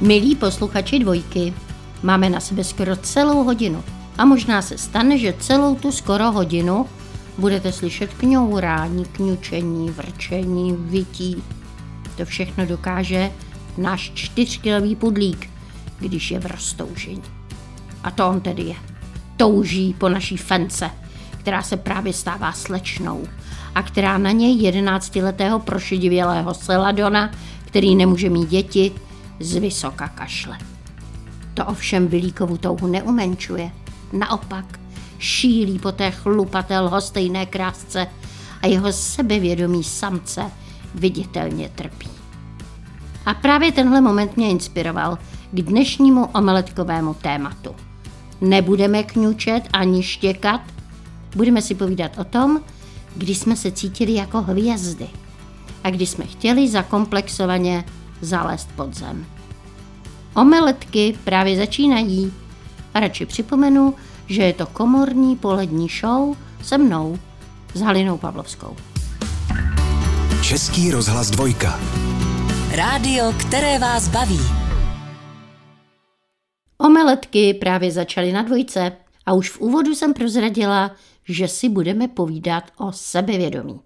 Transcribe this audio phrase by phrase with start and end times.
[0.00, 1.54] Milí posluchači dvojky,
[2.02, 3.84] máme na sebe skoro celou hodinu
[4.18, 6.86] a možná se stane, že celou tu skoro hodinu
[7.38, 11.42] budete slyšet kňourání, kňučení, vrčení, vytí.
[12.16, 13.30] To všechno dokáže
[13.78, 15.50] náš čtyřkilový pudlík,
[15.98, 17.22] když je v roztoužení.
[18.02, 18.76] A to on tedy je.
[19.36, 20.90] Touží po naší fence,
[21.38, 23.22] která se právě stává slečnou
[23.74, 27.30] a která na něj jedenáctiletého prošedivělého Seladona,
[27.64, 28.92] který nemůže mít děti,
[29.40, 30.58] z vysoka kašle.
[31.54, 33.70] To ovšem Vilíkovu touhu neumenčuje.
[34.12, 34.80] Naopak,
[35.18, 38.06] šílí po té chlupaté lhostejné krásce
[38.62, 40.50] a jeho sebevědomí samce
[40.94, 42.08] viditelně trpí.
[43.26, 45.18] A právě tenhle moment mě inspiroval
[45.52, 47.74] k dnešnímu omeletkovému tématu.
[48.40, 50.60] Nebudeme kňučet ani štěkat,
[51.36, 52.60] budeme si povídat o tom,
[53.16, 55.06] kdy jsme se cítili jako hvězdy
[55.84, 57.84] a kdy jsme chtěli zakomplexovaně
[58.20, 59.26] zalézt pod zem.
[60.34, 62.32] Omeletky právě začínají
[62.94, 63.94] a radši připomenu,
[64.26, 67.18] že je to komorní polední show se mnou,
[67.74, 68.76] s Halinou Pavlovskou.
[70.42, 71.80] Český rozhlas dvojka.
[72.70, 74.40] Rádio, které vás baví.
[76.78, 78.92] Omeletky právě začaly na dvojce
[79.26, 80.90] a už v úvodu jsem prozradila,
[81.28, 83.80] že si budeme povídat o sebevědomí.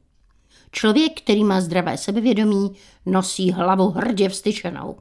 [0.73, 2.73] Člověk, který má zdravé sebevědomí,
[3.07, 4.97] nosí hlavu hrdě vstyčenou.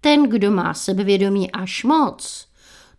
[0.00, 2.48] Ten, kdo má sebevědomí až moc,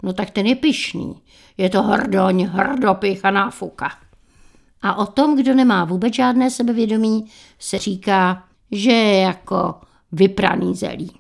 [0.04, 1.22] no tak ten je pišný.
[1.58, 3.92] Je to hrdoň, hrdopich a náfuka.
[4.82, 7.26] A o tom, kdo nemá vůbec žádné sebevědomí,
[7.60, 9.76] se říká, že je jako
[10.12, 11.12] vypraný zelí.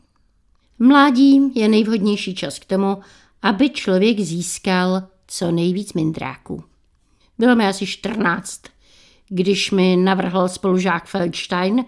[0.79, 2.97] Mládí je nejvhodnější čas k tomu,
[3.41, 6.63] aby člověk získal co nejvíc mindráků.
[7.37, 8.61] Bylo mi asi 14,
[9.29, 11.85] když mi navrhl spolužák Feldstein,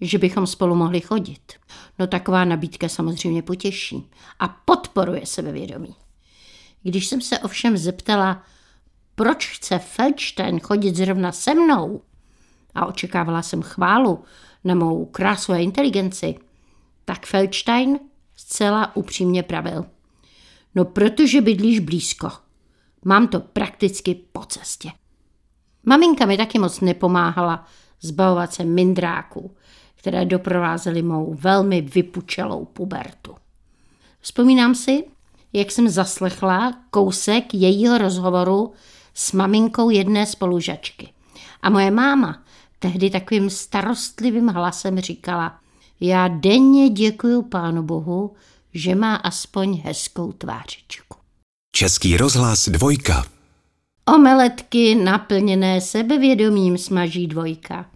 [0.00, 1.52] že bychom spolu mohli chodit.
[1.98, 5.94] No taková nabídka samozřejmě potěší a podporuje sebevědomí.
[6.82, 8.42] Když jsem se ovšem zeptala,
[9.14, 12.02] proč chce Feldstein chodit zrovna se mnou,
[12.76, 14.24] a očekávala jsem chválu
[14.64, 16.34] na mou krásu a inteligenci,
[17.04, 17.98] tak Feldstein
[18.36, 19.84] zcela upřímně pravil.
[20.74, 22.28] No protože bydlíš blízko.
[23.04, 24.90] Mám to prakticky po cestě.
[25.86, 27.66] Maminka mi taky moc nepomáhala
[28.00, 29.56] zbavovat se mindráků,
[29.94, 33.34] které doprovázely mou velmi vypučelou pubertu.
[34.20, 35.04] Vzpomínám si,
[35.52, 38.72] jak jsem zaslechla kousek jejího rozhovoru
[39.14, 41.08] s maminkou jedné spolužačky.
[41.62, 42.42] A moje máma
[42.78, 45.58] tehdy takovým starostlivým hlasem říkala,
[46.00, 48.34] já denně děkuju pánu bohu,
[48.74, 51.18] že má aspoň hezkou tvářičku.
[51.72, 53.35] Český rozhlas dvojka.
[54.14, 57.86] Omeletky naplněné sebevědomím smaží dvojka.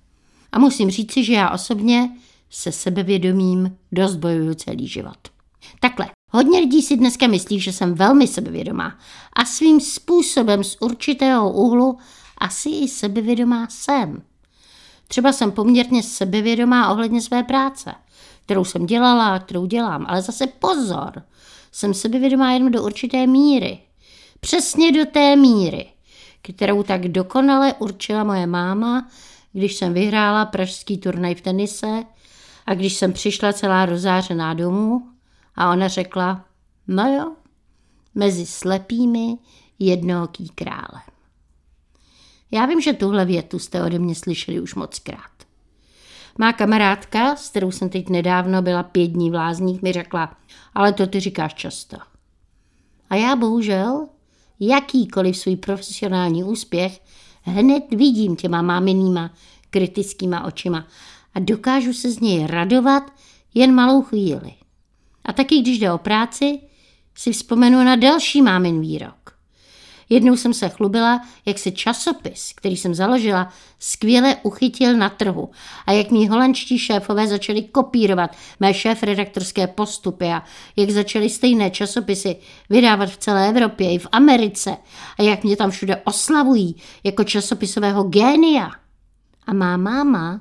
[0.52, 2.10] A musím říci, že já osobně
[2.50, 5.18] se sebevědomím dost bojuju celý život.
[5.80, 8.98] Takhle, hodně lidí si dneska myslí, že jsem velmi sebevědomá
[9.32, 11.98] a svým způsobem z určitého úhlu
[12.38, 14.22] asi i sebevědomá jsem.
[15.08, 17.94] Třeba jsem poměrně sebevědomá ohledně své práce,
[18.44, 21.22] kterou jsem dělala a kterou dělám, ale zase pozor,
[21.72, 23.78] jsem sebevědomá jenom do určité míry.
[24.40, 25.86] Přesně do té míry,
[26.42, 29.08] kterou tak dokonale určila moje máma,
[29.52, 32.02] když jsem vyhrála pražský turnaj v tenise
[32.66, 35.08] a když jsem přišla celá rozářená domů
[35.54, 36.44] a ona řekla,
[36.88, 37.32] no jo,
[38.14, 39.38] mezi slepými
[39.78, 41.02] jednoký krále.
[42.50, 45.30] Já vím, že tuhle větu jste ode mě slyšeli už moc krát.
[46.38, 50.36] Má kamarádka, s kterou jsem teď nedávno byla pět dní v lázních, mi řekla,
[50.74, 51.96] ale to ty říkáš často.
[53.10, 54.08] A já bohužel
[54.60, 57.00] jakýkoliv svůj profesionální úspěch
[57.42, 59.30] hned vidím těma máminýma
[59.70, 60.86] kritickýma očima
[61.34, 63.02] a dokážu se z něj radovat
[63.54, 64.52] jen malou chvíli.
[65.24, 66.60] A taky, když jde o práci,
[67.14, 69.19] si vzpomenu na další mámin výrok.
[70.10, 75.50] Jednou jsem se chlubila, jak se časopis, který jsem založila, skvěle uchytil na trhu
[75.86, 80.42] a jak mý holandští šéfové začali kopírovat mé šéf-redaktorské postupy a
[80.76, 82.36] jak začali stejné časopisy
[82.70, 84.76] vydávat v celé Evropě i v Americe
[85.18, 88.70] a jak mě tam všude oslavují jako časopisového génia.
[89.46, 90.40] A má máma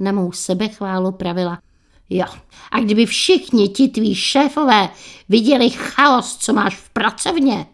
[0.00, 1.58] na mou sebechválu pravila–
[2.12, 2.24] Jo,
[2.72, 4.88] a kdyby všichni ti tví šéfové
[5.28, 7.66] viděli chaos, co máš v pracovně,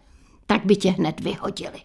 [0.47, 1.81] tak by tě hned vyhodili.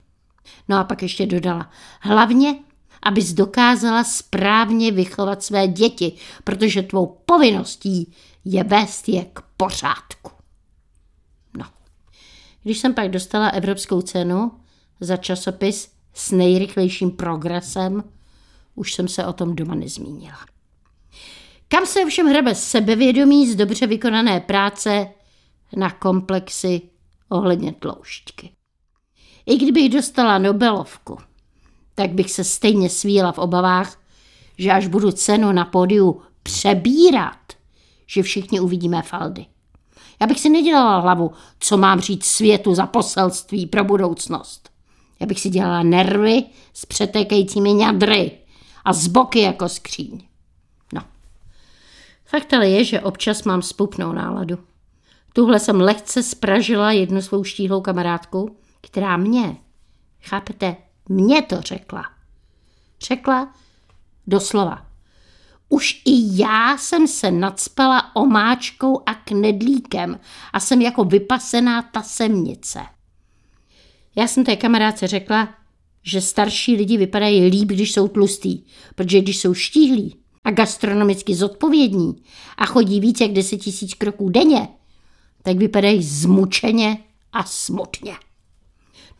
[0.69, 1.71] No a pak ještě dodala,
[2.01, 2.55] hlavně,
[3.03, 6.13] abys dokázala správně vychovat své děti,
[6.45, 8.13] protože tvou povinností
[8.45, 10.31] je vést je k pořádku.
[11.57, 11.65] No,
[12.63, 14.53] když jsem pak dostala evropskou cenu
[15.01, 18.05] za časopis s nejrychlejším progresem,
[18.75, 20.39] už jsem se o tom doma nezmínila.
[21.69, 25.09] Kam se ovšem hrabe sebevědomí z dobře vykonané práce
[25.77, 26.92] na komplexy
[27.33, 28.53] ohledně tloušťky.
[29.47, 31.19] I kdybych dostala Nobelovku,
[31.95, 33.99] tak bych se stejně svíla v obavách,
[34.59, 37.53] že až budu cenu na pódiu přebírat,
[38.07, 39.47] že všichni uvidíme faldy.
[40.21, 41.31] Já bych si nedělala hlavu,
[41.61, 44.71] co mám říct světu za poselství pro budoucnost.
[45.21, 48.31] Já bych si dělala nervy s přetékajícími ňadry
[48.85, 50.23] a z boky jako skříň.
[50.93, 51.03] No.
[52.25, 54.59] Fakt ale je, že občas mám spupnou náladu.
[55.33, 59.57] Tuhle jsem lehce spražila jednu svou štíhlou kamarádku, která mě,
[60.23, 60.77] chápete,
[61.09, 62.05] mě to řekla.
[63.01, 63.55] Řekla
[64.27, 64.87] doslova.
[65.69, 70.21] Už i já jsem se nadspala omáčkou a knedlíkem
[70.53, 72.81] a jsem jako vypasená ta semnice.
[74.17, 75.49] Já jsem té kamarádce řekla,
[76.03, 78.63] že starší lidi vypadají líp, když jsou tlustý,
[78.95, 82.23] protože když jsou štíhlí a gastronomicky zodpovědní
[82.57, 84.69] a chodí více jak 10 tisíc kroků denně,
[85.43, 86.99] tak vypadají zmučeně
[87.33, 88.17] a smutně.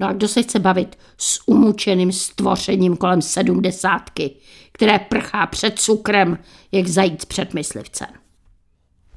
[0.01, 4.37] No a kdo se chce bavit s umučeným stvořením kolem sedmdesátky,
[4.73, 6.39] které prchá před cukrem,
[6.73, 8.09] jak zajíc před myslivcem?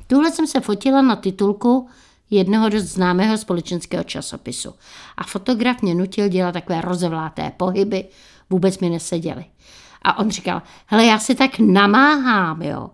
[0.07, 1.89] Tuhle jsem se fotila na titulku
[2.29, 4.73] jednoho dost známého společenského časopisu.
[5.17, 8.05] A fotograf mě nutil dělat takové rozevláté pohyby,
[8.49, 9.45] vůbec mi neseděly.
[10.01, 12.89] A on říkal, hele, já si tak namáhám, jo,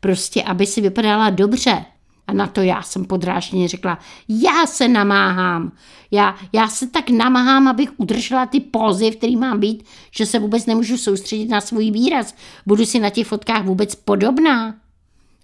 [0.00, 1.84] prostě, aby si vypadala dobře.
[2.26, 5.72] A na to já jsem podrážděně řekla, já se namáhám.
[6.10, 10.38] Já, já se tak namáhám, abych udržela ty pózy, v který mám být, že se
[10.38, 12.34] vůbec nemůžu soustředit na svůj výraz.
[12.66, 14.74] Budu si na těch fotkách vůbec podobná.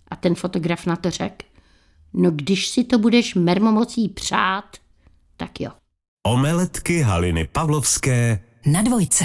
[0.08, 1.46] A ten fotograf na to řekl,
[2.12, 4.64] no když si to budeš mermomocí přát,
[5.36, 5.70] tak jo.
[6.26, 9.24] Omeletky Haliny Pavlovské Na dvojce.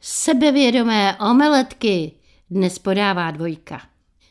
[0.00, 2.12] Sebevědomé omeletky
[2.50, 3.80] dnes podává dvojka.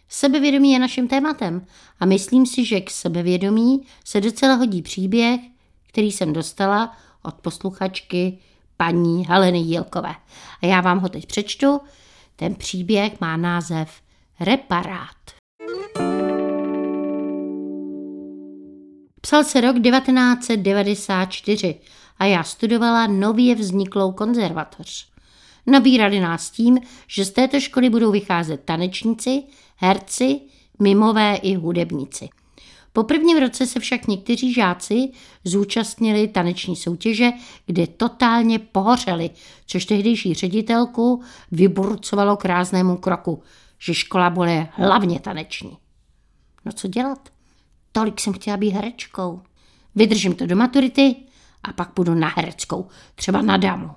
[0.10, 1.66] Sebevědomí je naším tématem
[2.00, 5.40] a myslím si, že k sebevědomí se docela hodí příběh,
[5.88, 8.38] který jsem dostala od posluchačky
[8.78, 10.16] paní Heleny Jílkové.
[10.62, 11.81] A já vám ho teď přečtu.
[12.36, 14.02] Ten příběh má název
[14.40, 15.16] Reparát.
[19.22, 21.80] Psal se rok 1994
[22.19, 25.07] a já studovala nově vzniklou konzervatoř.
[25.68, 29.44] Nabírali nás tím, že z této školy budou vycházet tanečníci,
[29.75, 30.42] herci,
[30.80, 32.30] mimové i hudebníci.
[32.94, 35.10] Po prvním roce se však někteří žáci
[35.44, 37.31] zúčastnili taneční soutěže,
[37.66, 39.30] kde totálně pohořeli,
[39.66, 43.44] což tehdejší ředitelku vyburcovalo k ráznému kroku,
[43.80, 45.78] že škola bude hlavně taneční.
[46.66, 47.30] No co dělat?
[47.92, 49.42] Tolik jsem chtěla být herečkou.
[49.95, 51.16] Vydržím to do maturity
[51.63, 53.92] a pak budu na hereckou, třeba na damu.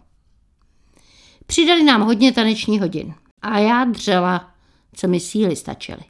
[1.47, 4.51] Přidali nám hodně taneční hodin a já dřela,
[4.99, 6.01] co mi síly stačily.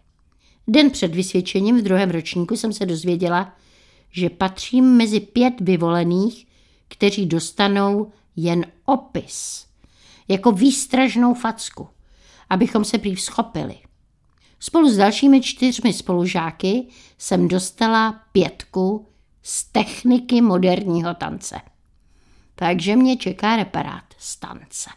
[0.69, 3.57] Den před vysvědčením v druhém ročníku jsem se dozvěděla,
[4.11, 6.47] že patřím mezi pět vyvolených,
[6.89, 9.67] kteří dostanou jen opis,
[10.29, 11.89] jako výstražnou facku,
[12.51, 13.79] abychom se prý schopili.
[14.61, 16.87] Spolu s dalšími čtyřmi spolužáky
[17.19, 19.07] jsem dostala pětku
[19.43, 21.61] z techniky moderního tance.
[22.55, 24.91] Takže mě čeká reparát z tance.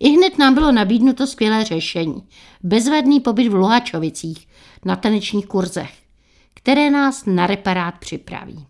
[0.00, 2.22] I hned nám bylo nabídnuto skvělé řešení.
[2.62, 4.48] Bezvadný pobyt v Luhačovicích
[4.84, 5.92] na tanečních kurzech,
[6.54, 8.66] které nás na reparát připraví.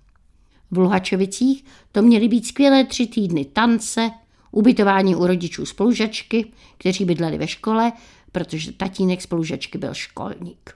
[0.71, 4.11] V Luhačovicích to měly být skvělé tři týdny tance,
[4.51, 7.93] ubytování u rodičů spolužačky, kteří bydleli ve škole,
[8.33, 10.75] protože tatínek spolužačky byl školník.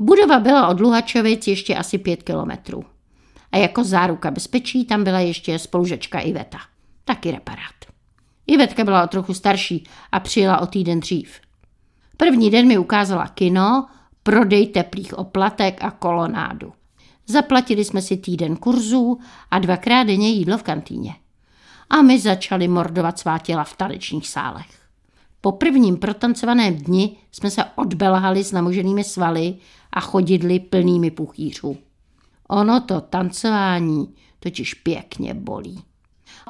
[0.00, 2.84] Budova byla od Luhačovic ještě asi pět kilometrů.
[3.52, 6.58] A jako záruka bezpečí tam byla ještě spolužačka Iveta.
[7.04, 7.89] Taky reparát.
[8.50, 11.40] Ivetka byla o trochu starší a přijela o týden dřív.
[12.16, 13.86] První den mi ukázala kino,
[14.22, 16.72] prodej teplých oplatek a kolonádu.
[17.26, 19.18] Zaplatili jsme si týden kurzů
[19.50, 21.14] a dvakrát denně jídlo v kantýně.
[21.90, 24.80] A my začali mordovat svá těla v tanečních sálech.
[25.40, 29.54] Po prvním protancovaném dni jsme se odbelhali s namoženými svaly
[29.92, 31.76] a chodidly plnými puchýřů.
[32.48, 35.84] Ono to tancování totiž pěkně bolí.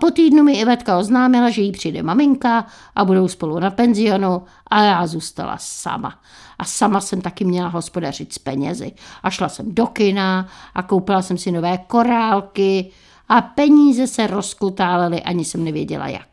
[0.00, 4.82] Po týdnu mi Ivetka oznámila, že jí přijde maminka a budou spolu na penzionu a
[4.82, 6.18] já zůstala sama.
[6.58, 8.92] A sama jsem taky měla hospodařit s penězi.
[9.22, 12.90] A šla jsem do kina a koupila jsem si nové korálky
[13.28, 16.28] a peníze se rozkutálely, ani jsem nevěděla jak.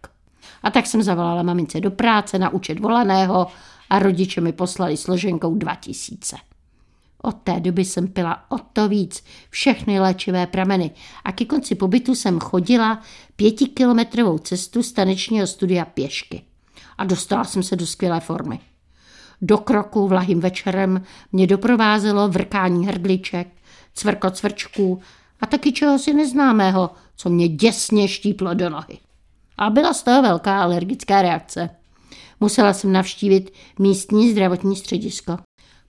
[0.63, 3.47] A tak jsem zavolala mamince do práce na účet volaného
[3.89, 6.46] a rodiče mi poslali složenkou 2000.
[7.27, 10.91] Od té doby jsem pila o to víc všechny léčivé prameny
[11.23, 13.01] a ke konci pobytu jsem chodila
[13.35, 16.41] pětikilometrovou cestu z tanečního studia pěšky.
[16.97, 18.59] A dostala jsem se do skvělé formy.
[19.41, 23.47] Do kroku vlahým večerem mě doprovázelo vrkání hrdliček,
[23.93, 25.01] cvrko cvrčků
[25.41, 28.97] a taky čehosi neznámého, co mě děsně štíplo do nohy.
[29.57, 31.69] A byla z toho velká alergická reakce.
[32.39, 35.37] Musela jsem navštívit místní zdravotní středisko.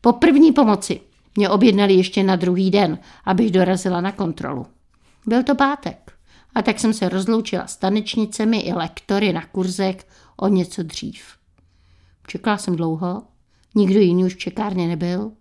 [0.00, 1.00] Po první pomoci
[1.38, 4.66] mě objednali ještě na druhý den, abych dorazila na kontrolu.
[5.26, 6.12] Byl to pátek
[6.54, 11.24] a tak jsem se rozloučila s tanečnicemi i lektory na kurzech o něco dřív.
[12.26, 13.22] Čekala jsem dlouho,
[13.74, 15.32] nikdo jiný už v čekárně nebyl.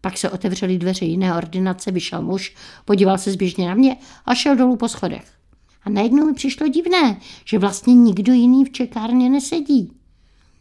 [0.00, 3.96] Pak se otevřely dveře jiné ordinace, vyšel muž, podíval se zběžně na mě
[4.26, 5.32] a šel dolů po schodech.
[5.84, 9.92] A najednou mi přišlo divné, že vlastně nikdo jiný v čekárně nesedí.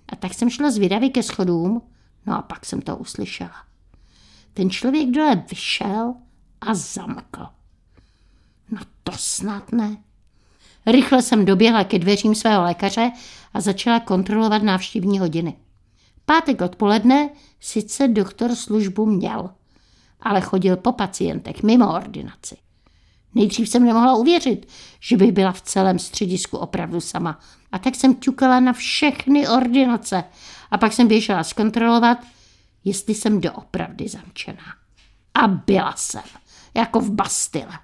[0.10, 1.82] A tak jsem šla zvědavě ke schodům,
[2.26, 3.71] no a pak jsem to uslyšela.
[4.54, 6.14] Ten člověk dole vyšel
[6.62, 7.48] a zamkl.
[8.72, 9.98] No to snad ne.
[10.86, 13.12] Rychle jsem doběhla ke dveřím svého lékaře
[13.54, 15.54] a začala kontrolovat návštěvní hodiny.
[16.26, 17.30] Pátek odpoledne
[17.60, 19.50] sice doktor službu měl,
[20.20, 22.58] ale chodil po pacientech mimo ordinaci.
[23.36, 24.68] Nejdřív jsem nemohla uvěřit,
[25.00, 27.40] že bych byla v celém středisku opravdu sama.
[27.72, 30.24] A tak jsem ťukala na všechny ordinace
[30.72, 32.18] a pak jsem běžela zkontrolovat,
[32.84, 34.64] jestli jsem doopravdy zamčená.
[35.34, 36.24] A byla jsem,
[36.74, 37.80] jako v Bastile.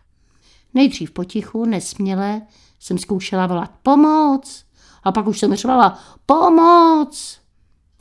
[0.74, 2.42] Nejdřív potichu, nesměle,
[2.80, 4.66] jsem zkoušela volat pomoc
[5.04, 7.42] a pak už jsem řvala pomoc.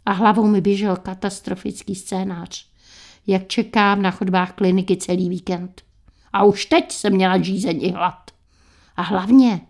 [0.06, 2.66] A hlavou mi běžel katastrofický scénář,
[3.26, 5.82] jak čekám na chodbách kliniky celý víkend.
[6.32, 8.30] A už teď jsem měla žízeň i hlad.
[8.96, 9.60] A hlavně,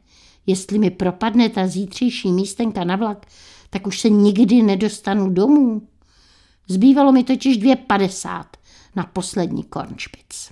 [0.47, 3.27] jestli mi propadne ta zítřejší místenka na vlak,
[3.71, 5.83] tak už se nikdy nedostanu domů.
[6.69, 8.47] Zbývalo mi totiž dvě padesát
[8.97, 10.51] na poslední kornšpic.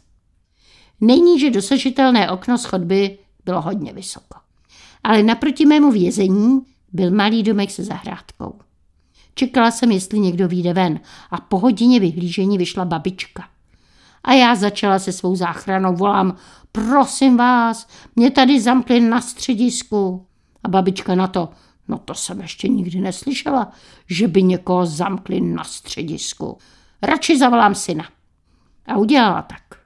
[1.01, 4.39] Nejníže dosažitelné okno schodby bylo hodně vysoko.
[5.05, 6.61] Ale naproti mému vězení
[6.93, 8.55] byl malý domek se zahrádkou.
[9.35, 13.49] Čekala jsem, jestli někdo vyjde ven a po hodině vyhlížení vyšla babička.
[14.25, 16.37] A já začala se svou záchranou, volám,
[16.73, 20.27] prosím vás, mě tady zamkli na středisku.
[20.65, 21.49] A babička na to,
[21.89, 23.73] no to jsem ještě nikdy neslyšela,
[24.07, 26.59] že by někoho zamkli na středisku.
[27.03, 28.09] Radši zavolám syna.
[28.87, 29.81] A udělala tak.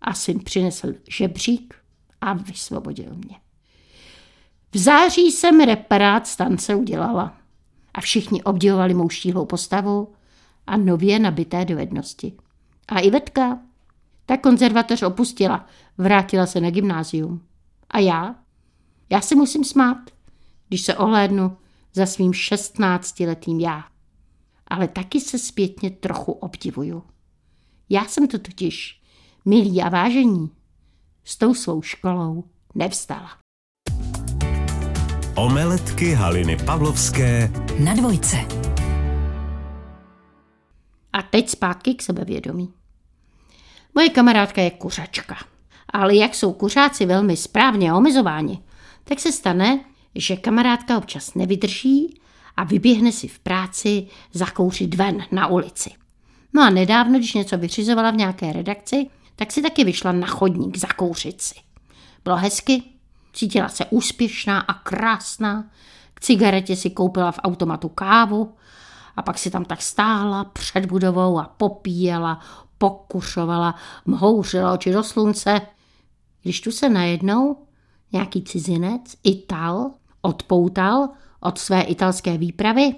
[0.00, 1.74] A syn přinesl žebřík
[2.20, 3.36] a vysvobodil mě.
[4.72, 7.36] V září jsem reparát stance udělala
[7.94, 10.12] a všichni obdivovali mou štíhlou postavu
[10.66, 12.32] a nově nabité dovednosti.
[12.88, 13.58] A Ivetka?
[14.26, 15.66] Ta konzervatoř opustila,
[15.98, 17.42] vrátila se na gymnázium.
[17.90, 18.34] A já?
[19.10, 19.98] Já si musím smát,
[20.68, 21.56] když se ohlédnu
[21.94, 23.84] za svým šestnáctiletým já.
[24.66, 27.02] Ale taky se zpětně trochu obdivuju.
[27.88, 29.02] Já jsem to totiž,
[29.44, 30.50] milí a vážení,
[31.24, 32.44] s tou svou školou
[32.74, 33.30] nevstala.
[35.36, 37.52] Omeletky Haliny Pavlovské
[37.84, 38.36] Na dvojce.
[41.12, 42.72] A teď zpátky k sebevědomí.
[43.94, 45.36] Moje kamarádka je kuřačka.
[45.92, 48.62] Ale jak jsou kuřáci velmi správně omezováni,
[49.04, 49.84] tak se stane,
[50.18, 52.20] že kamarádka občas nevydrží
[52.56, 55.90] a vyběhne si v práci zakouřit ven na ulici.
[56.52, 59.06] No a nedávno, když něco vyřizovala v nějaké redakci,
[59.36, 61.54] tak si taky vyšla na chodník zakouřit si.
[62.24, 62.82] Bylo hezky,
[63.32, 65.70] cítila se úspěšná a krásná,
[66.14, 68.54] k cigaretě si koupila v automatu kávu
[69.16, 72.40] a pak si tam tak stála před budovou a popíjela,
[72.78, 73.74] pokušovala,
[74.06, 75.60] mhouřila oči do slunce.
[76.42, 77.56] Když tu se najednou
[78.12, 79.90] nějaký cizinec, Ital,
[80.22, 81.08] odpoutal
[81.40, 82.94] od své italské výpravy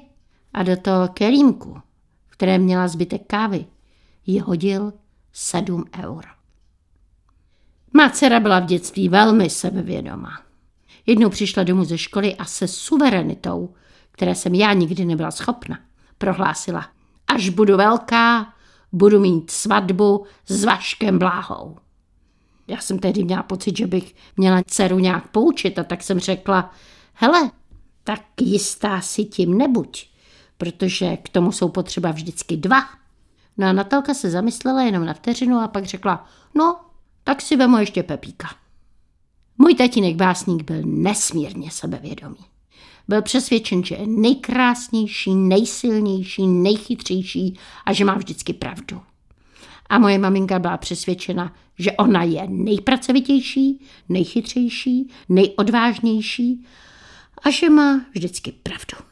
[0.53, 1.81] a do toho kelímku,
[2.29, 3.67] v kterém měla zbytek kávy,
[4.27, 4.93] ji hodil
[5.33, 6.25] sedm eur.
[7.93, 10.41] Má dcera byla v dětství velmi sebevědomá.
[11.07, 13.75] Jednou přišla domů ze školy a se suverenitou,
[14.11, 15.79] které jsem já nikdy nebyla schopna,
[16.19, 16.87] prohlásila.
[17.27, 18.55] Až budu velká,
[18.93, 21.77] budu mít svatbu s Vaškem Bláhou.
[22.69, 26.71] Já jsem tehdy měla pocit, že bych měla dceru nějak poučit a tak jsem řekla,
[27.21, 27.51] hele,
[28.05, 30.09] tak jistá si tím nebuď,
[30.59, 32.81] protože k tomu jsou potřeba vždycky dva.
[33.59, 36.81] No a Natalka se zamyslela jenom na vteřinu a pak řekla, no,
[37.25, 38.49] tak si vemu ještě Pepíka.
[39.59, 42.45] Můj tatínek básník byl nesmírně sebevědomý.
[43.09, 49.01] Byl přesvědčen, že je nejkrásnější, nejsilnější, nejchytřejší a že má vždycky pravdu.
[49.89, 56.65] A moje maminka byla přesvědčena, že ona je nejpracovitější, nejchytřejší, nejodvážnější
[57.43, 59.07] a že má vždycky pravdu.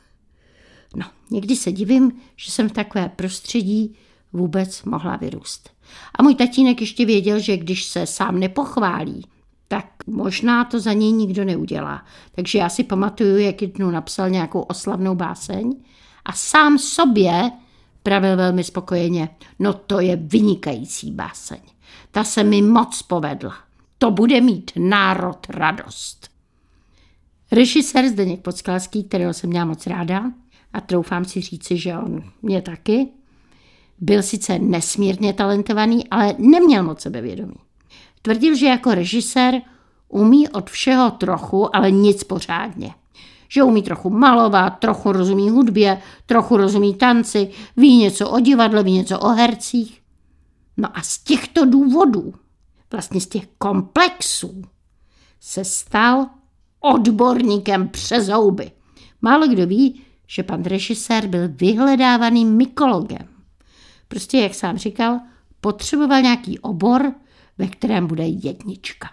[0.96, 3.96] No, někdy se divím, že jsem v takové prostředí
[4.32, 5.70] vůbec mohla vyrůst.
[6.14, 9.25] A můj tatínek ještě věděl, že když se sám nepochválí,
[9.68, 12.04] tak možná to za něj nikdo neudělá.
[12.34, 15.75] Takže já si pamatuju, jak jednou napsal nějakou oslavnou báseň
[16.25, 17.50] a sám sobě
[18.02, 19.28] pravil velmi spokojeně.
[19.58, 21.60] No to je vynikající báseň.
[22.10, 23.54] Ta se mi moc povedla.
[23.98, 26.30] To bude mít národ radost.
[27.52, 30.32] Režisér Zdeněk Podskalský, kterého jsem měla moc ráda,
[30.72, 33.08] a troufám si říci, že on mě taky,
[34.00, 37.54] byl sice nesmírně talentovaný, ale neměl moc sebevědomí.
[38.22, 39.62] Tvrdil, že jako režisér
[40.08, 42.94] umí od všeho trochu, ale nic pořádně.
[43.48, 48.92] Že umí trochu malovat, trochu rozumí hudbě, trochu rozumí tanci, ví něco o divadle, ví
[48.92, 50.02] něco o hercích.
[50.76, 52.34] No a z těchto důvodů,
[52.92, 54.62] vlastně z těch komplexů,
[55.40, 56.26] se stal
[56.80, 58.70] odborníkem přes houby.
[59.23, 63.28] Málo kdo ví, že pan režisér byl vyhledávaným mykologem.
[64.08, 65.20] Prostě, jak sám říkal,
[65.61, 67.14] potřeboval nějaký obor,
[67.58, 69.11] ve kterém bude jednička.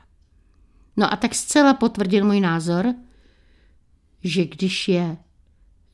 [0.97, 2.93] No a tak zcela potvrdil můj názor,
[4.23, 5.17] že když je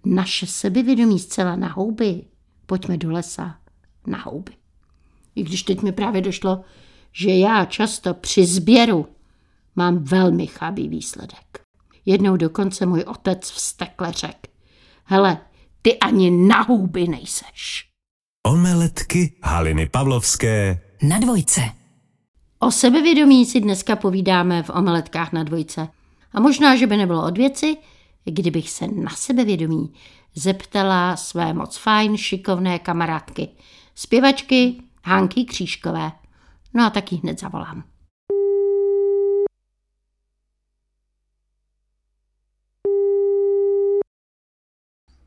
[0.06, 2.25] naše sebevědomí zcela na houby,
[2.66, 3.60] pojďme do lesa
[4.08, 4.51] na houby.
[5.36, 6.62] I když teď mi právě došlo,
[7.12, 9.08] že já často při sběru
[9.75, 11.61] mám velmi chabý výsledek.
[12.05, 14.50] Jednou dokonce můj otec vstekle řekl,
[15.03, 15.38] hele,
[15.81, 17.88] ty ani na houby nejseš.
[18.48, 21.62] Omeletky Haliny Pavlovské Na dvojce.
[22.60, 25.88] O sebevědomí si dneska povídáme v omeletkách na dvojce.
[26.34, 27.77] A možná, že by nebylo od věci,
[28.25, 29.93] kdybych se na sebevědomí
[30.36, 33.50] zeptala své moc fajn, šikovné kamarádky,
[33.96, 36.12] zpěvačky Hanky Křížkové.
[36.74, 37.84] No a taky hned zavolám.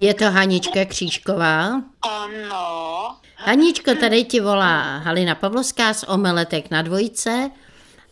[0.05, 1.83] Je to Hanička Křížková.
[2.03, 7.51] Ano, Haničko, tady ti volá Halina Pavlovská z Omeletek na dvojce.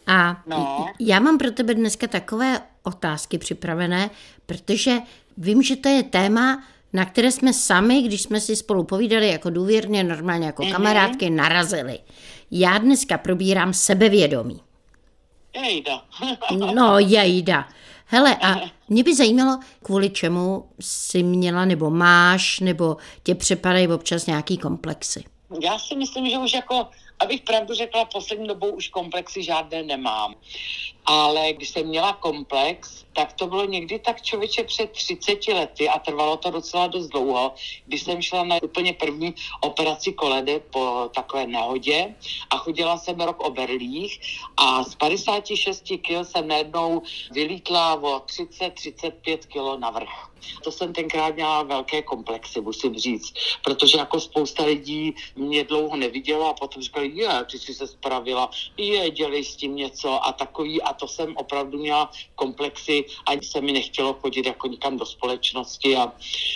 [0.06, 0.86] A No.
[1.00, 4.10] já mám pro tebe dneska takové otázky připravené,
[4.46, 4.96] protože
[5.36, 9.50] vím, že to je téma, na které jsme sami, když jsme si spolu povídali jako
[9.50, 11.98] důvěrně, normálně jako kamarádky, narazili.
[12.50, 14.60] Já dneska probírám sebevědomí.
[15.62, 16.02] jejda.
[16.74, 17.68] No, jejda.
[18.06, 18.56] Hele, a
[18.92, 25.24] mě by zajímalo, kvůli čemu jsi měla, nebo máš, nebo tě přepadají občas nějaký komplexy.
[25.62, 26.86] Já si myslím, že už jako,
[27.22, 30.34] abych pravdu řekla, poslední dobou už komplexy žádné nemám.
[31.06, 35.98] Ale když jsem měla komplex, tak to bylo někdy tak člověče před 30 lety a
[35.98, 37.54] trvalo to docela dost dlouho,
[37.86, 42.14] když jsem šla na úplně první operaci koledy po takové nehodě
[42.50, 44.20] a chodila jsem rok o berlích
[44.56, 50.32] a z 56 kg jsem najednou vylítla o 30-35 kg na vrch.
[50.62, 56.50] To jsem tenkrát měla velké komplexy, musím říct, protože jako spousta lidí mě dlouho neviděla
[56.50, 60.82] a potom říkali, je, ty jsi se spravila, je, dělej s tím něco a takový
[60.82, 65.96] a to jsem opravdu měla komplexy, ani se mi nechtělo chodit jako nikam do společnosti
[65.96, 66.12] a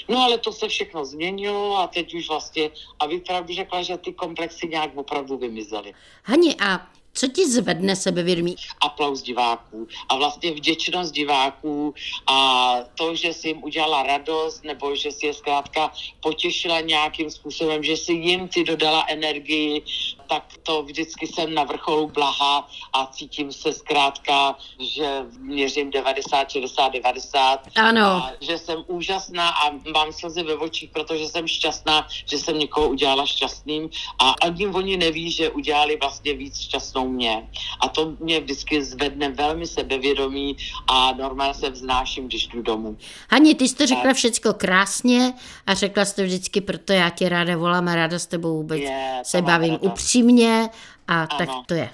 [0.09, 4.13] no ale to se všechno změnilo a teď už vlastně, abych pravdu řekla, že ty
[4.13, 5.95] komplexy nějak opravdu vymizely.
[6.25, 8.57] Hani, a co ti zvedne sebevědomí?
[8.81, 11.95] aplaus diváků a vlastně vděčnost diváků
[12.27, 17.83] a to, že si jim udělala radost nebo že si je zkrátka potěšila nějakým způsobem,
[17.83, 19.83] že si jim ty dodala energii,
[20.29, 24.57] tak to vždycky jsem na vrcholu blaha a cítím se zkrátka,
[24.97, 28.03] že měřím 90, 60, 90 Ano.
[28.03, 32.89] a že jsem úžasná a mám slzy ve očích, protože jsem šťastná, že jsem někoho
[32.89, 37.49] udělala šťastným a ani oni neví, že udělali vlastně víc šťastnou mě.
[37.81, 40.57] A to mě vždycky zvedne velmi sebevědomí
[40.89, 42.97] a normálně se vznáším, když jdu domů.
[43.31, 45.33] Hani, ty jsi to řekla všecko krásně
[45.67, 48.81] a řekla jsi to vždycky, proto já tě ráda volám a ráda s tebou vůbec
[48.81, 49.89] Je, se bavím ráda.
[50.17, 50.71] Upřímně
[51.09, 51.65] a tak Ano.
[51.67, 51.91] to je.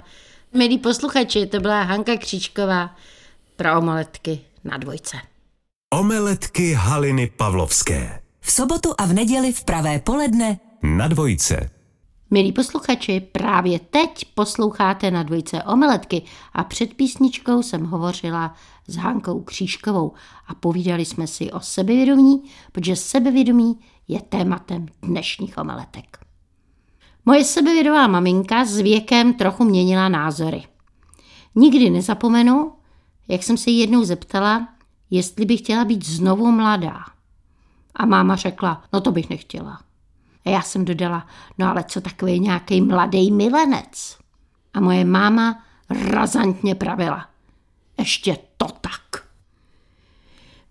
[0.55, 2.97] Milí posluchači, to byla Hanka Kříčková
[3.57, 5.17] pro omeletky na dvojce.
[5.95, 11.71] Omeletky Haliny Pavlovské V sobotu a v neděli v pravé poledne na dvojce.
[12.31, 18.55] Milí posluchači, právě teď posloucháte na dvojce omeletky a před písničkou jsem hovořila
[18.87, 20.13] s Hankou Křížkovou
[20.47, 26.19] a povídali jsme si o sebevědomí, protože sebevědomí je tématem dnešních omeletek.
[27.27, 30.65] Moje sebevědomá maminka s věkem trochu měnila názory.
[31.55, 32.73] Nikdy nezapomenu,
[33.29, 34.69] jak jsem se jednou zeptala,
[35.11, 36.99] jestli by chtěla být znovu mladá.
[37.95, 39.81] A máma řekla, no to bych nechtěla.
[40.45, 41.27] A já jsem dodala,
[41.59, 44.19] no ale co takový nějaký mladý milenec?
[44.75, 47.29] A moje máma razantně pravila,
[47.99, 49.27] ještě to tak.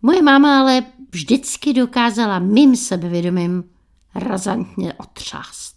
[0.01, 3.63] Moje máma ale vždycky dokázala mým sebevědomím
[4.15, 5.70] razantně otřást.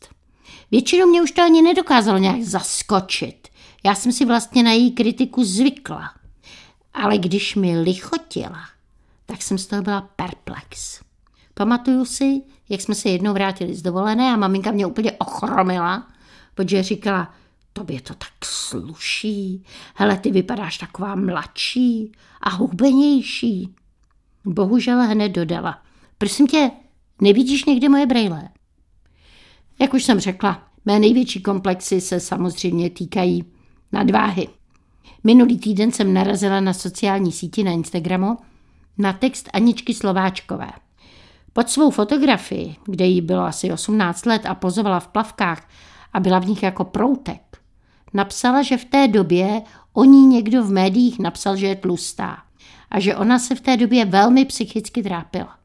[0.75, 3.49] Většinou mě už to ani nedokázalo nějak zaskočit.
[3.85, 6.11] Já jsem si vlastně na její kritiku zvykla.
[6.95, 8.61] Ale když mi lichotila,
[9.27, 11.01] tak jsem z toho byla perplex.
[11.55, 16.07] Pamatuju si, jak jsme se jednou vrátili z dovolené a maminka mě úplně ochromila,
[16.55, 17.35] protože říkala,
[17.73, 23.75] tobě to tak sluší, hele, ty vypadáš taková mladší a hubenější.
[24.45, 25.83] Bohužel hned dodala,
[26.19, 26.71] prosím tě,
[27.21, 28.49] nevidíš někde moje brejle?
[29.81, 33.45] Jak už jsem řekla, mé největší komplexy se samozřejmě týkají
[33.93, 34.49] nadváhy.
[35.25, 38.37] Minulý týden jsem narazila na sociální síti na Instagramu
[38.99, 40.71] na text Aničky Slováčkové.
[41.53, 45.69] Pod svou fotografii, kde jí bylo asi 18 let a pozovala v plavkách
[46.13, 47.59] a byla v nich jako proutek,
[48.15, 52.43] napsala, že v té době o ní někdo v médiích napsal, že je tlustá
[52.91, 55.57] a že ona se v té době velmi psychicky trápila.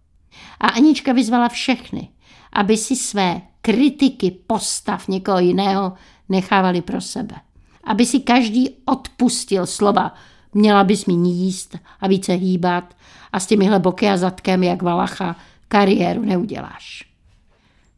[0.60, 2.10] A Anička vyzvala všechny,
[2.54, 5.94] aby si své kritiky postav někoho jiného
[6.30, 7.36] nechávali pro sebe.
[7.84, 10.14] Aby si každý odpustil slova,
[10.54, 12.94] měla bys mi jíst a více hýbat
[13.34, 15.36] a s těmihle boky a zadkem, jak Valacha,
[15.68, 17.10] kariéru neuděláš.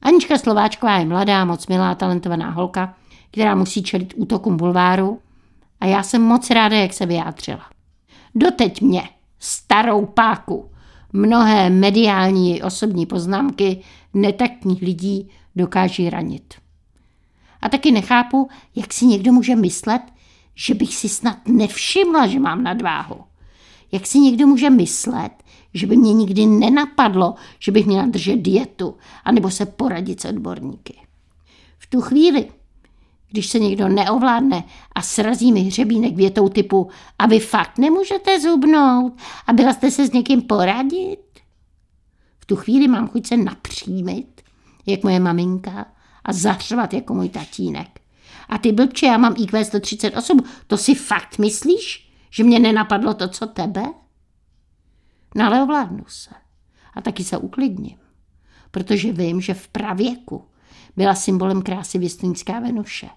[0.02, 2.96] Anička Slováčková je mladá, moc milá, talentovaná holka,
[3.32, 5.20] která musí čelit útokům bulváru
[5.80, 7.66] a já jsem moc ráda, jak se vyjádřila.
[8.36, 9.10] Doteď mě,
[9.40, 10.71] starou páku,
[11.14, 13.82] mnohé mediální osobní poznámky
[14.14, 16.54] netaktních lidí dokáží ranit.
[17.62, 20.02] A taky nechápu, jak si někdo může myslet,
[20.56, 23.24] že bych si snad nevšimla, že mám nadváhu.
[23.92, 25.32] Jak si někdo může myslet,
[25.74, 30.96] že by mě nikdy nenapadlo, že bych měla držet dietu anebo se poradit s odborníky.
[31.78, 32.48] V tu chvíli,
[33.32, 34.64] když se někdo neovládne
[34.96, 36.90] a srazí mi hřebínek větou typu
[37.20, 39.14] a vy fakt nemůžete zubnout
[39.48, 41.20] a byla jste se s někým poradit?
[42.40, 44.42] V tu chvíli mám chuť se napřímit,
[44.86, 45.86] jak moje maminka,
[46.26, 48.02] a zařvat jako můj tatínek.
[48.50, 53.28] A ty blbče, já mám IQ 138, to si fakt myslíš, že mě nenapadlo to,
[53.28, 53.84] co tebe?
[55.36, 56.30] No ale ovládnu se.
[56.94, 57.98] A taky se uklidním.
[58.72, 60.46] Protože vím, že v pravěku
[60.96, 63.10] byla symbolem krásy věstnická Venuše.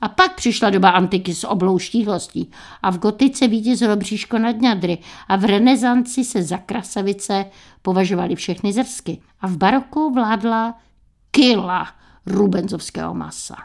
[0.00, 1.78] A pak přišla doba antiky s oblou
[2.82, 7.44] a v gotice vítězilo bříško nad ňadry a v renesanci se za krasavice
[7.82, 10.78] považovali všechny zrsky a v baroku vládla
[11.30, 11.88] kila
[12.26, 13.56] rubenzovského masa.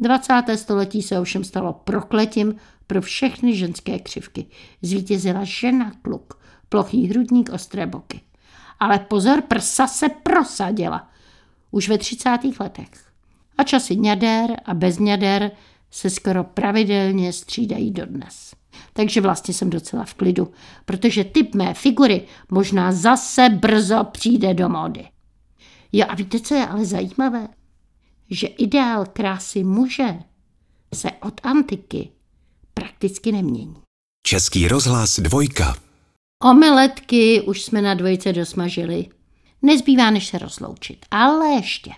[0.00, 0.42] 20.
[0.54, 2.54] století se ovšem stalo prokletím
[2.86, 4.46] pro všechny ženské křivky.
[4.82, 6.34] Zvítězila žena kluk,
[6.68, 8.20] plochý hrudník, ostré boky.
[8.80, 11.10] Ale pozor, prsa se prosadila.
[11.70, 12.38] Už ve 30.
[12.60, 13.05] letech.
[13.58, 15.50] A časy ňader a bez ňader
[15.90, 18.54] se skoro pravidelně střídají dodnes.
[18.92, 20.52] Takže vlastně jsem docela v klidu,
[20.84, 25.08] protože typ mé figury možná zase brzo přijde do módy.
[25.92, 27.48] Jo a víte, co je ale zajímavé?
[28.30, 30.14] Že ideál krásy muže
[30.94, 32.08] se od antiky
[32.74, 33.76] prakticky nemění.
[34.26, 35.76] Český rozhlas dvojka.
[36.44, 39.06] Omeletky už jsme na dvojce dosmažili.
[39.62, 41.06] Nezbývá, než se rozloučit.
[41.10, 41.90] Ale ještě.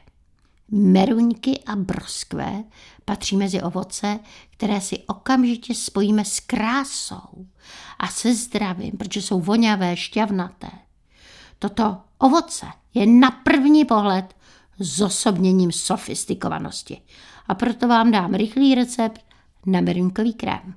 [0.70, 2.64] Meruňky a broskve
[3.04, 4.18] patří mezi ovoce,
[4.50, 7.46] které si okamžitě spojíme s krásou
[7.98, 10.70] a se zdravím, protože jsou voňavé, šťavnaté.
[11.58, 14.34] Toto ovoce je na první pohled
[14.78, 17.00] zosobněním sofistikovanosti.
[17.46, 19.20] A proto vám dám rychlý recept
[19.66, 20.74] na meruňkový krém.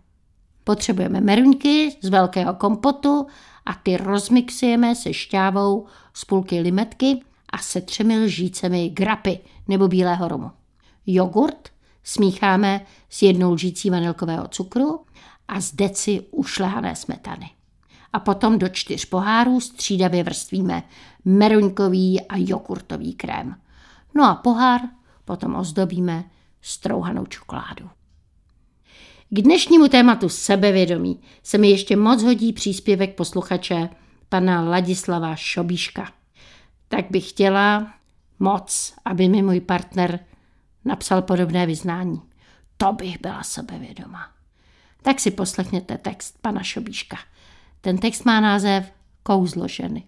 [0.63, 3.27] Potřebujeme meruňky z velkého kompotu
[3.65, 10.28] a ty rozmixujeme se šťávou z půlky limetky a se třemi lžícemi grapy nebo bílého
[10.28, 10.52] romu.
[11.06, 11.69] Jogurt
[12.04, 15.06] smícháme s jednou lžící vanilkového cukru
[15.47, 17.50] a z deci ušlehané smetany.
[18.13, 20.84] A potom do čtyř pohárů střídavě vrstvíme
[21.26, 23.56] meruňkový a jogurtový krém.
[24.15, 24.82] No a pohár
[25.26, 26.24] potom ozdobíme
[26.62, 27.89] strouhanou čokoládu.
[29.30, 33.89] K dnešnímu tématu sebevědomí se mi ještě moc hodí příspěvek posluchače
[34.30, 36.12] pana Ladislava Šobíška.
[36.88, 37.93] Tak bych chtěla
[38.41, 40.19] moc, aby mi můj partner
[40.86, 42.21] napsal podobné vyznání.
[42.77, 44.30] To bych byla sebevědomá.
[45.01, 47.17] Tak si poslechněte text pana Šobíška.
[47.82, 48.91] Ten text má název
[49.23, 50.04] Kouzlo ženy.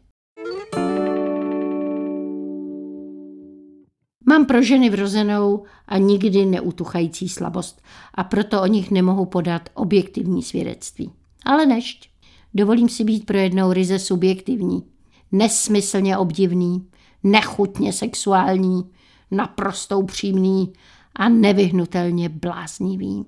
[4.25, 7.81] Mám pro ženy vrozenou a nikdy neutuchající slabost
[8.13, 11.11] a proto o nich nemohu podat objektivní svědectví.
[11.45, 12.09] Ale nešť,
[12.53, 14.83] dovolím si být pro jednou ryze subjektivní,
[15.31, 16.87] nesmyslně obdivný,
[17.23, 18.91] nechutně sexuální,
[19.31, 20.73] naprosto upřímný
[21.15, 23.25] a nevyhnutelně bláznivý.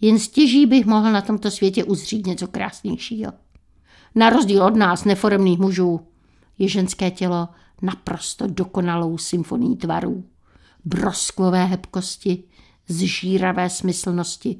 [0.00, 3.32] Jen stěží bych mohl na tomto světě uzřít něco krásnějšího.
[4.14, 6.00] Na rozdíl od nás, neforemných mužů,
[6.58, 7.48] je ženské tělo
[7.82, 10.24] naprosto dokonalou symfoní tvarů,
[10.84, 12.44] broskvové hebkosti,
[12.88, 14.58] zžíravé smyslnosti,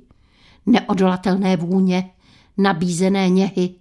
[0.67, 2.11] neodolatelné vůně,
[2.59, 3.75] nabízené něhy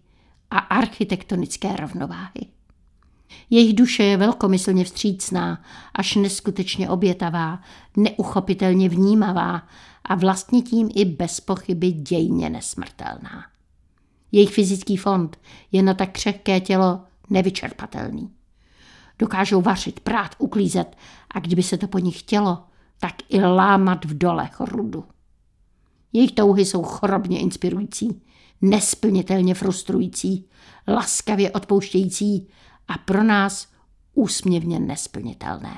[0.51, 2.56] a architektonické rovnováhy.
[3.49, 5.61] Jejich duše je velkomyslně vstřícná,
[5.93, 7.59] až neskutečně obětavá,
[7.97, 9.67] neuchopitelně vnímavá
[10.05, 13.45] a vlastně tím i bez pochyby dějně nesmrtelná.
[14.31, 15.39] Jejich fyzický fond
[15.71, 18.31] je na tak křehké tělo nevyčerpatelný.
[19.19, 20.97] Dokážou vařit, prát, uklízet
[21.31, 22.63] a kdyby se to po nich chtělo,
[22.99, 25.03] tak i lámat v dolech rudu.
[26.13, 28.21] Jejich touhy jsou chorobně inspirující,
[28.61, 30.45] nesplnitelně frustrující,
[30.87, 32.47] laskavě odpouštějící
[32.87, 33.67] a pro nás
[34.13, 35.77] úsměvně nesplnitelné.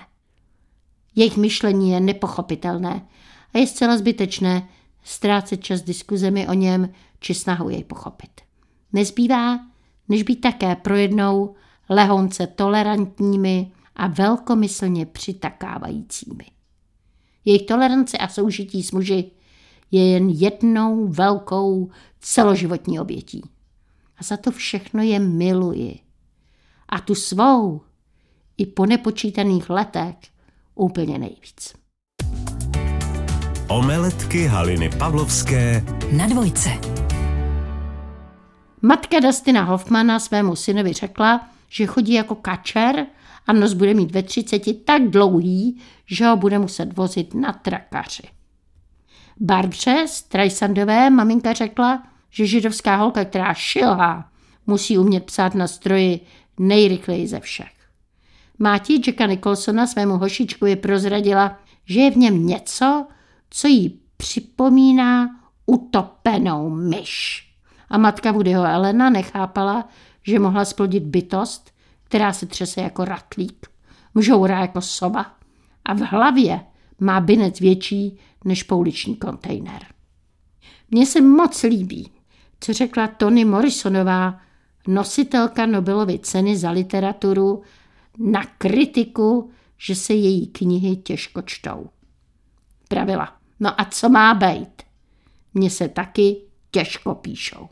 [1.15, 3.07] Jejich myšlení je nepochopitelné
[3.53, 4.69] a je zcela zbytečné
[5.03, 8.41] ztrácet čas diskuzemi o něm či snahou jej pochopit.
[8.93, 9.59] Nezbývá,
[10.09, 11.55] než být také pro jednou
[11.89, 16.45] lehonce tolerantními a velkomyslně přitakávajícími.
[17.45, 19.31] Jejich tolerance a soužití s muži
[19.91, 23.41] je jen jednou velkou celoživotní obětí.
[24.17, 25.99] A za to všechno je miluji.
[26.89, 27.81] A tu svou
[28.57, 30.15] i po nepočítaných letech
[30.75, 31.73] úplně nejvíc.
[33.67, 36.69] Omeletky Haliny Pavlovské Na dvojce.
[38.81, 43.05] Matka Dustina Hoffmana svému synovi řekla, že chodí jako kačer
[43.47, 48.23] a nos bude mít ve třiceti tak dlouhý, že ho bude muset vozit na trakaři.
[49.39, 54.29] Barbře Strajsandové maminka řekla, že židovská holka, která šilhá,
[54.67, 56.19] musí umět psát na stroji
[56.59, 57.71] nejrychleji ze všech.
[58.59, 63.07] Máti Jacka Nicholsona svému hošičkovi prozradila, že je v něm něco,
[63.49, 67.45] co jí připomíná utopenou myš.
[67.89, 69.89] A matka Woodyho Elena nechápala,
[70.23, 71.71] že mohla splodit bytost,
[72.03, 73.67] která se třese jako ratlík,
[74.15, 75.25] mžourá jako sova
[75.85, 76.59] a v hlavě
[76.99, 79.85] má binec větší než pouliční kontejner.
[80.91, 82.11] Mně se moc líbí,
[82.59, 84.39] co řekla Tony Morrisonová,
[84.89, 87.61] nositelka Nobelovy ceny za literaturu,
[88.17, 91.89] na kritiku, že se její knihy těžko čtou.
[92.87, 94.81] Pravila, no a co má být?
[95.53, 97.69] Mně se taky těžko píšou.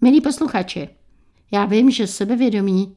[0.00, 0.88] Milí posluchači,
[1.50, 2.96] já vím, že sebevědomí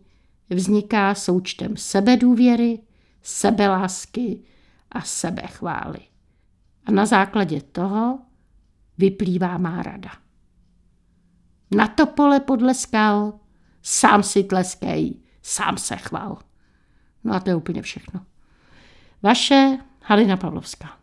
[0.50, 2.80] vzniká součtem sebedůvěry,
[3.22, 4.40] sebelásky
[4.92, 6.00] a sebechvály.
[6.86, 8.20] A na základě toho
[8.98, 10.25] vyplývá má rada.
[11.76, 13.34] Na to pole podle skal,
[13.82, 16.38] sám si tleskej, sám se chval.
[17.24, 18.26] No a to je úplně všechno.
[19.24, 20.98] Vaše Halina Pavlovská.